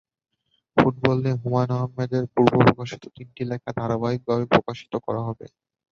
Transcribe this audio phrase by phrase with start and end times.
[0.77, 4.77] Football নিয়ে হুমায়ূন আহমেদের পূর্বপ্রকাশিত তিনটি লেখা ধারাবাহিকভাবে প্রকাশ
[5.05, 5.45] করা হবে।